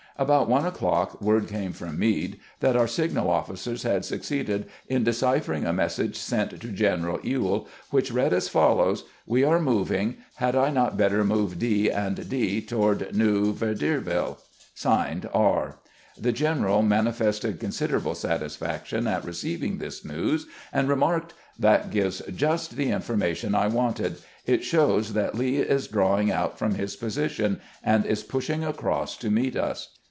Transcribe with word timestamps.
About 0.17 0.47
one 0.49 0.67
o'clock 0.67 1.19
word 1.19 1.47
came 1.47 1.73
from 1.73 1.97
Meade 1.97 2.37
that 2.59 2.75
our 2.75 2.85
signal 2.85 3.27
officers 3.27 3.81
had 3.81 4.05
succeeded 4.05 4.67
in 4.87 5.03
deciphering 5.03 5.65
a 5.65 5.73
message 5.73 6.15
sent 6.15 6.51
to 6.61 6.67
General 6.67 7.19
Ewell, 7.23 7.67
which 7.89 8.11
read 8.11 8.31
as 8.31 8.47
follows:" 8.47 9.03
We 9.25 9.43
are 9.43 9.59
moving. 9.59 10.17
Had 10.35 10.55
I 10.55 10.69
not 10.69 10.95
better 10.97 11.23
move 11.23 11.57
D. 11.57 11.89
and 11.89 12.29
D. 12.29 12.61
toward 12.61 13.15
New 13.15 13.51
Verdierville? 13.51 14.37
(Signed) 14.75 15.27
R." 15.33 15.79
The 16.15 16.31
general 16.33 16.83
manifested 16.83 17.59
considerable 17.59 18.13
satisfaction 18.13 19.07
at 19.07 19.25
receiving 19.25 19.79
this 19.79 20.05
news, 20.05 20.45
and 20.71 20.87
re 20.87 20.95
marked: 20.97 21.33
"That 21.57 21.89
gives 21.89 22.19
just 22.35 22.75
the 22.75 22.91
information 22.91 23.55
I 23.55 23.65
wanted. 23.67 24.17
It 24.45 24.63
shows 24.63 25.13
that 25.13 25.33
Lee 25.33 25.57
is 25.57 25.87
drawing 25.87 26.31
out 26.31 26.59
from 26.59 26.75
his 26.75 26.95
position, 26.95 27.59
and 27.83 28.05
is 28.05 28.21
pushing 28.21 28.63
across 28.63 29.17
to 29.17 29.31
meet 29.31 29.55
us." 29.55 29.97